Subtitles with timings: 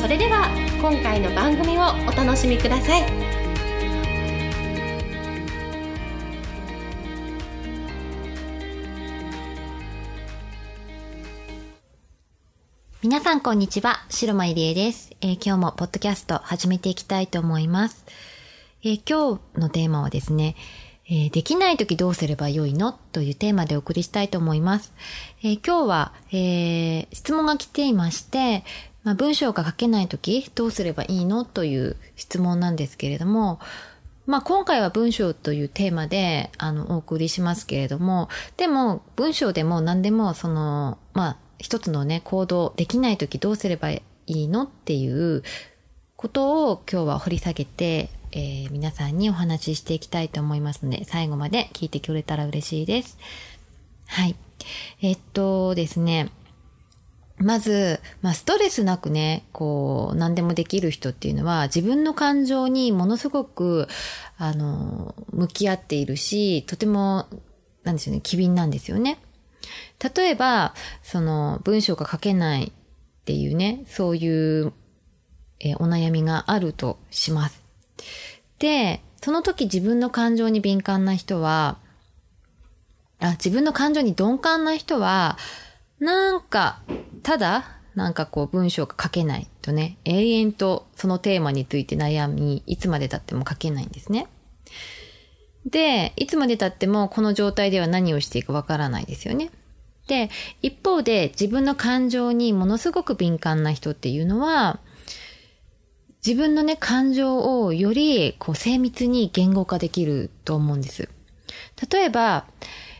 [0.00, 0.48] それでは
[0.80, 3.02] 今回の番組をお楽しみください
[13.02, 18.06] 皆さんこんにちは、白間入江です、えー、今日もポッドキャスト始めていきたいと思います。
[18.82, 20.56] えー、今日のテーマはですね、
[21.10, 22.92] え、できない時どうすればよいの？
[22.92, 24.94] というテーマでお送りしたいと思います。
[25.42, 28.64] えー、今日は、えー、質問が来ていまして、
[29.02, 33.58] まあ、文章が書けない時どうすればいいのという質問なんですけれども、
[34.26, 45.42] まあ、今回は文章というテーマで、あの、お送りしますけれども、でも、文章でも何でも、その、まあ、一つのね、行動できない時どうすればいいのっていう
[46.16, 53.18] ことを今日は掘り下げて、えー、皆さんにお話ししていきたいと思いますので、最後まで聞いてくれたら嬉しいです。
[54.06, 54.36] はい。
[55.02, 56.30] えっとですね、
[57.42, 63.88] まず、まあ、ストレスなくね、こう、何でもできる人っていうのは、自分の感情にものすごく、
[64.36, 67.26] あの、向き合っているし、とても、
[67.82, 69.18] なんですよね、機敏なんですよね。
[70.14, 72.72] 例えば、その、文章が書けないっ
[73.24, 74.72] ていうね、そういう、
[75.60, 77.62] えお悩みがあるとします。
[78.58, 81.78] で、その時自分の感情に敏感な人は、
[83.18, 85.38] あ、自分の感情に鈍感な人は、
[85.98, 86.80] なんか、
[87.22, 94.28] ただ、なんかこう文章が書けないとね、永遠とそのテーマについて悩み、いつまで経っても書けないんですね。
[95.66, 99.50] で、いつまで経ってもこの状態では何をしていいかわからないですよね。
[100.06, 100.30] で、
[100.62, 104.80] 一方で自分の感情にものすごく敏感な人っていうのは、
[106.24, 111.08] 自分のね、感情をよりこう精密に言語化できると思うんです。
[111.90, 112.46] 例えば、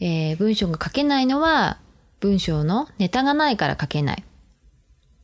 [0.00, 1.78] えー、文章が書けないのは
[2.22, 4.24] 文章のネタがないから書けない。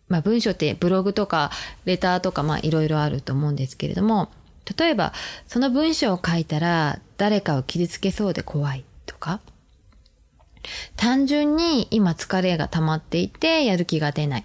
[0.09, 1.51] まあ文章ってブログとか
[1.85, 4.31] レターとかまあいろいろあると思うんですけれども、
[4.77, 5.13] 例えば
[5.47, 9.41] その文章を書いたら誰かを傷つけそうで怖いとか、
[10.97, 14.45] 単純に今疲れが溜まっていてやる気が出ない。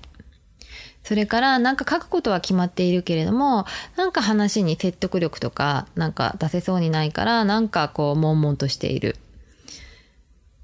[1.04, 3.66] それからなんか書くことは決まっているけれども、
[3.98, 9.18] なんか話に説得力とかなんか出せそうにないから、なんかこう悶々としている。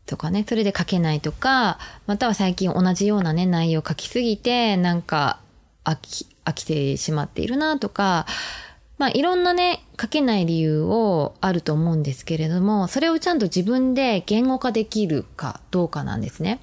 [0.10, 1.78] とかね、それで書けないとか、
[2.08, 5.40] または最近同じようなね、内容書きすぎて、なんか
[5.86, 8.26] 飽き、飽きてしまっているなとか、
[8.98, 16.60] まあいろんなね、書けない理由をあると思うんですけれども、それをちゃんと自分で言語化できるかどうかなんですね。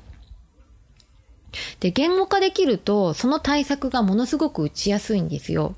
[1.78, 5.76] で、言語化できると、その対策がものすごく打ちやすいんですよ。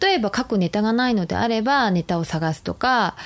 [0.00, 3.16] 例えば書くネタがないのであれば、ネタを探すとか、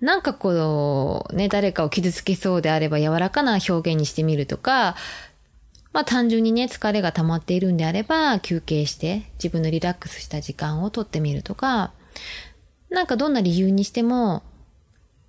[0.00, 4.96] なんかこう、ね、誰かを傷つけそうであれば柔らかな表現にしてみるとか、
[5.92, 11.92] まあ単純にね、疲れが溜まっているんであれば、休憩して自分のリラックスした時間をとってみるとか、
[12.88, 14.42] なんかどんな理由にしても、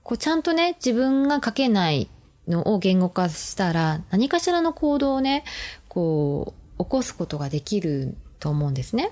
[0.04, 2.10] こうちゃんとね、自分が書けない
[2.48, 5.44] のを言語化したら、何かしらの行動をね、
[5.88, 9.12] こう、起こすことができると思うんですね。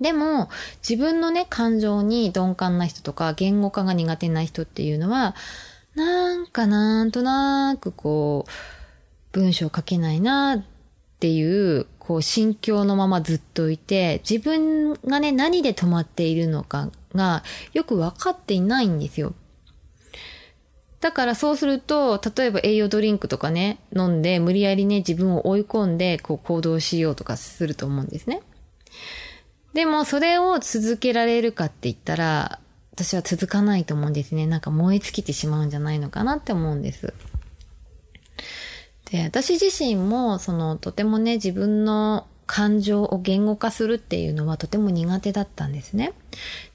[0.00, 0.48] でも、
[0.88, 5.34] 自分のね、感情に鈍感な人とか、言語化が苦手な人っていうのは、
[5.94, 8.50] なんかなんとなくこう、
[9.32, 10.64] 文章書けないなっ
[11.20, 19.34] ていう、こう、心境のままずっといて、自分がね、何で止まっているのかが、よく分かっていないんですよ。
[21.00, 28.40] だからそうすると、例えば栄養ドリンクとかね、飲んで無理やりね、自分を追い込んで、こう行動しようとかすると思うんですね。
[29.74, 32.60] でも、それを続けられるかって言ったら、
[32.92, 34.46] 私は続かないと思うんですね。
[34.46, 37.12] なんか燃え尽きてしまうんじゃないのかなって思うんです。
[39.10, 46.12] で、私自身も、その、とてもね、自分の感情を言語化するっていうのはとても苦手だったんですね。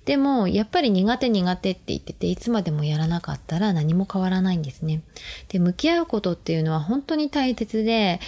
[0.04, 5.02] でも、やっぱり苦手苦手って言ってて、いつまでもやらなかったら何も変わらないんですね。
[5.48, 8.20] で、向き合うことっていうのは本当に大切で、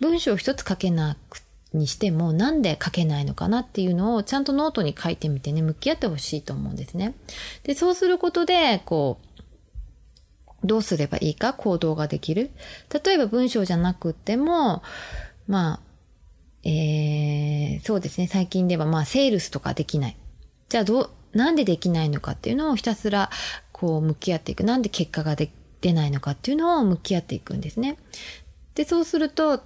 [0.00, 1.43] 文章一つ書けなく
[1.74, 7.14] にしても、なんで書けないのかなっていうのをちゃんとノートに書いてみてね、向き合ってほしいと思うんですね。
[7.64, 12.50] で、そうすることで、こう、どうすればいいか行動ができる。
[13.04, 14.82] 例えば文章じゃなくても、
[15.46, 15.80] まあ、
[16.62, 20.16] えー、そうですね、最近ではまあセールスとかできない。
[20.70, 23.30] じゃあどう、なんでできないのかっていうのをひたすら
[23.72, 24.64] こう向き合っていく。
[24.64, 25.50] なんで結果がで
[25.82, 27.98] 出ないのかっていうのを向き合っていくんですね。
[28.74, 29.62] で、そうすると、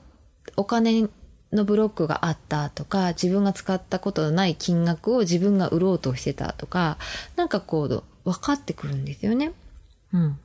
[0.57, 1.09] お金
[1.53, 6.99] のブロックがあったとか、自分が使ったことのない金額を自分が売ろうとしてたとか、
[7.37, 9.53] なんかこう、分かってくるんですよね。
[10.13, 10.39] うん。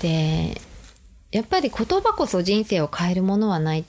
[0.00, 0.60] で、
[1.30, 3.84] やっぱり言葉こそ人生を変えるものはないっ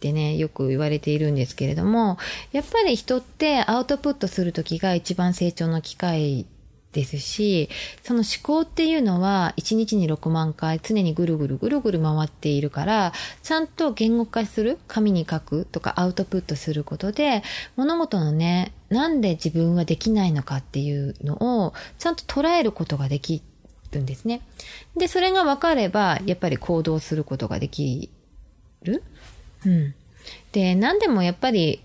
[0.00, 2.18] てね、よく言われているんですけれども、
[2.52, 6.46] やっぱり人ってアウトプットするときが一番成長の機会
[6.94, 7.68] ですし、
[8.02, 13.12] その思考っていうのは1日に6万回常にぐるぐるぐるぐる回っているから、
[13.42, 17.42] ちゃんと言語化する、紙に書くとかアウトプットすることで、
[17.76, 23.42] 物事のね、なんで自分はできないのかっていうのをちゃんと捉えることができ
[23.90, 24.40] るんですね。
[24.96, 28.08] で、それが分かれば、やっぱり行動することができ
[28.82, 29.02] る。
[29.66, 29.94] うん。
[30.52, 31.80] で、何でもやっぱり、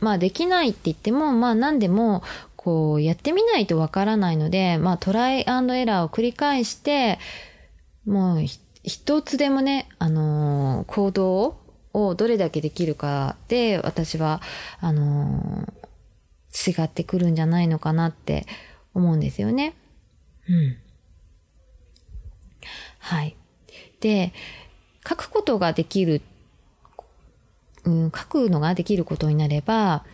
[0.00, 2.22] まあできないって言っても、まあ何でも、
[2.66, 7.20] こう、やってみないとわからないので、まあ、トライアンドエラーを繰り返して、
[8.04, 8.40] もう、
[8.82, 11.58] 一つでもね、あのー、行動
[11.92, 14.42] をどれだけできるかで、私は、
[14.80, 18.46] あのー、違ってくるんじゃないのかなって
[18.94, 19.76] 思うんですよね。
[20.48, 20.76] うん。
[22.98, 23.36] はい。
[24.00, 24.32] で、
[25.08, 26.20] 書くことができる、
[27.84, 30.04] うん、書くのができることになれば、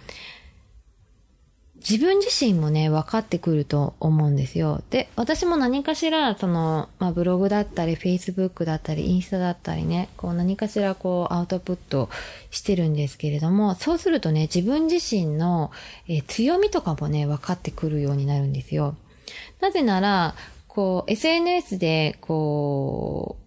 [1.88, 4.82] 自分自身もね、分かってくると思うんですよ。
[4.90, 12.08] で、私も何かしら、その、まあ、ブログだったり、フェイスブックだったり、インスタだったりね、こう何かしらこうアウトプット
[12.50, 15.73] してるんですけれども、そうするとね、自分自身の、
[16.08, 18.94] え、強みとかもね、分かってくるようになるんですよ。
[19.61, 20.35] なぜなら、
[20.69, 23.42] こう、SNS で、こう、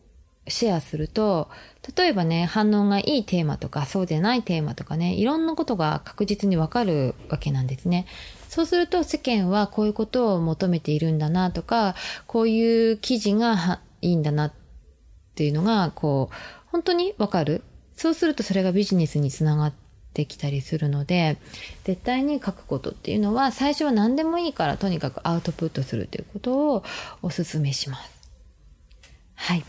[0.47, 1.49] シェアすると、
[1.95, 8.05] 例えばね、反応がいいテーマとか、そうでないテーマとかね、いろんなことが確実にわかるわけなんですね。
[8.49, 11.95] そうすると世間はこういうことを求めているんだなとか、
[12.27, 14.53] こういう記事がいいんだなっ
[15.35, 16.35] ていうのが、こう、
[16.71, 17.63] 本当にわかる。
[17.95, 19.73] そうするとそれがビジネスにつながっ
[20.13, 21.37] てきたりするので、
[21.85, 26.83] 絶対に書くことっていうのは、最初は何でもいいからとにかくアウトプットするということを
[27.21, 28.11] お勧めします。
[29.35, 29.65] はい。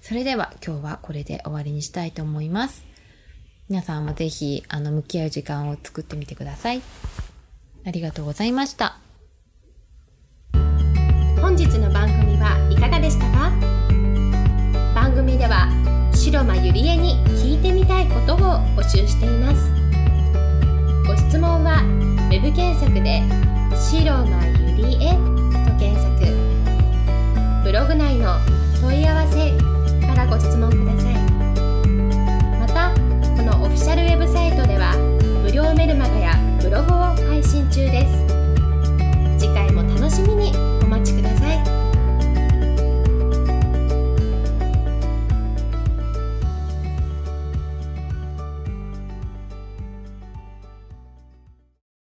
[0.00, 2.84] それでは今日はこれで終わりにしたいと思います。
[3.68, 6.82] 皆さんもぜひ、あの、向き合う時間を作ってみてください。
[7.86, 8.98] ありがとうございました。
[11.40, 13.50] 本日の番組はいかがでしたか？
[14.94, 15.68] 番組では
[16.14, 18.38] 白間ゆりえに聞いてみたいことを
[18.76, 19.70] 募集しています
[21.06, 21.82] ご質問は
[22.30, 23.22] web 検索で
[23.74, 25.14] 「白間ゆりえ」
[25.66, 26.26] と検索
[27.64, 28.36] ブログ内の
[28.80, 29.69] 問い合わせ
[30.20, 31.14] からご質問ください。
[32.58, 32.90] また
[33.36, 34.94] このオフィシャルウェブサイトでは
[35.42, 36.19] 無料メルマガ